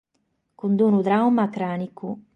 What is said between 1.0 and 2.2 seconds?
tràuma crànicu.